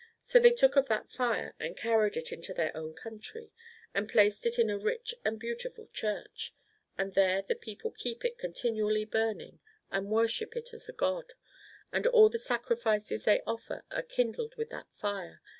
So 0.23 0.39
they 0.39 0.49
took 0.53 0.75
of 0.75 0.87
that 0.87 1.11
fire, 1.11 1.53
and 1.59 1.77
carried 1.77 2.17
it 2.17 2.31
into 2.31 2.55
their 2.55 2.75
own 2.75 2.95
country, 2.95 3.51
and 3.93 4.09
placed 4.09 4.47
it 4.47 4.57
in 4.57 4.67
a 4.67 4.77
rich 4.79 5.13
and 5.23 5.39
beautiful 5.39 5.85
church. 5.85 6.55
And 6.97 7.13
there 7.13 7.43
the 7.43 7.53
people 7.53 7.91
keep 7.91 8.25
it 8.25 8.39
continually 8.39 9.05
burning, 9.05 9.59
and 9.91 10.09
worship 10.09 10.55
it 10.57 10.73
as 10.73 10.89
a 10.89 10.93
god, 10.93 11.33
and 11.91 12.07
all 12.07 12.29
the 12.29 12.39
sacrifices 12.39 13.25
they 13.25 13.41
offer 13.45 13.83
are 13.91 14.01
kindled 14.01 14.55
with 14.55 14.71
that 14.71 14.87
fire. 14.91 15.39